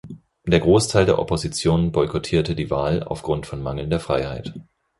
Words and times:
Der 0.47 0.59
Großteil 0.59 1.05
der 1.05 1.19
Opposition 1.19 1.91
boykottierte 1.91 2.55
die 2.55 2.71
Wahl 2.71 3.03
aufgrund 3.03 3.45
von 3.45 3.61
mangelnder 3.61 3.99
Freiheit. 3.99 4.51